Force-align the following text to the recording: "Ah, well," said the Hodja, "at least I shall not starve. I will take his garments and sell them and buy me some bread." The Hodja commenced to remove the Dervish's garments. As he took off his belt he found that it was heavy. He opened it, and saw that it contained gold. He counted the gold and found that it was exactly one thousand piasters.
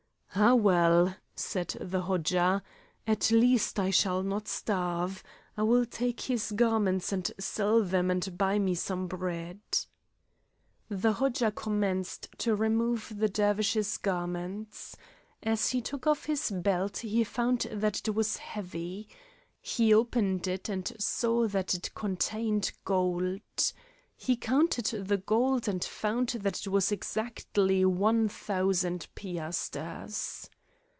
"Ah, 0.33 0.55
well," 0.55 1.13
said 1.35 1.75
the 1.81 2.03
Hodja, 2.03 2.63
"at 3.05 3.31
least 3.31 3.77
I 3.77 3.89
shall 3.89 4.23
not 4.23 4.47
starve. 4.47 5.21
I 5.57 5.63
will 5.63 5.85
take 5.85 6.21
his 6.21 6.51
garments 6.53 7.11
and 7.11 7.29
sell 7.37 7.83
them 7.83 8.09
and 8.09 8.37
buy 8.37 8.57
me 8.57 8.73
some 8.75 9.07
bread." 9.07 9.59
The 10.87 11.11
Hodja 11.15 11.51
commenced 11.53 12.29
to 12.37 12.55
remove 12.55 13.11
the 13.17 13.27
Dervish's 13.27 13.97
garments. 13.97 14.95
As 15.43 15.71
he 15.71 15.81
took 15.81 16.07
off 16.07 16.27
his 16.27 16.49
belt 16.49 16.99
he 16.99 17.25
found 17.25 17.67
that 17.69 18.07
it 18.07 18.11
was 18.15 18.37
heavy. 18.37 19.09
He 19.59 19.93
opened 19.93 20.47
it, 20.47 20.69
and 20.69 20.93
saw 20.97 21.45
that 21.49 21.73
it 21.73 21.93
contained 21.93 22.71
gold. 22.85 23.41
He 24.23 24.35
counted 24.35 24.85
the 25.07 25.17
gold 25.17 25.67
and 25.67 25.83
found 25.83 26.27
that 26.41 26.61
it 26.61 26.67
was 26.69 26.91
exactly 26.91 27.83
one 27.83 28.29
thousand 28.29 29.07
piasters. 29.15 30.47